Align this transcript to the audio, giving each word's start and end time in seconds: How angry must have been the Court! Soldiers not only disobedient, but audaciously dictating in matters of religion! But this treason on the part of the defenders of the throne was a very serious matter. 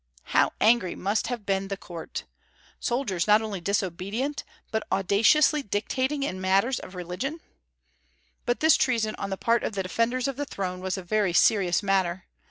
How 0.33 0.53
angry 0.59 0.95
must 0.95 1.27
have 1.27 1.45
been 1.45 1.67
the 1.67 1.77
Court! 1.77 2.23
Soldiers 2.79 3.27
not 3.27 3.43
only 3.43 3.61
disobedient, 3.61 4.43
but 4.71 4.81
audaciously 4.91 5.61
dictating 5.61 6.23
in 6.23 6.41
matters 6.41 6.79
of 6.79 6.95
religion! 6.95 7.39
But 8.47 8.61
this 8.61 8.77
treason 8.77 9.13
on 9.19 9.29
the 9.29 9.37
part 9.37 9.63
of 9.63 9.73
the 9.73 9.83
defenders 9.83 10.27
of 10.27 10.37
the 10.37 10.45
throne 10.45 10.79
was 10.79 10.97
a 10.97 11.03
very 11.03 11.33
serious 11.33 11.83
matter. 11.83 12.25